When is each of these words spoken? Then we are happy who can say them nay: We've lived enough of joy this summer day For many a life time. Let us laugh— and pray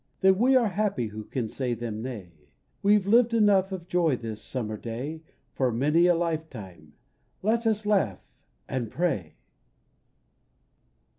Then 0.21 0.39
we 0.39 0.55
are 0.55 0.69
happy 0.69 1.09
who 1.09 1.23
can 1.25 1.47
say 1.47 1.75
them 1.75 2.01
nay: 2.01 2.31
We've 2.81 3.05
lived 3.05 3.35
enough 3.35 3.71
of 3.71 3.87
joy 3.87 4.15
this 4.17 4.41
summer 4.41 4.75
day 4.75 5.21
For 5.53 5.71
many 5.71 6.07
a 6.07 6.15
life 6.15 6.49
time. 6.49 6.93
Let 7.43 7.67
us 7.67 7.85
laugh— 7.85 8.17
and 8.67 8.89
pray 8.89 9.35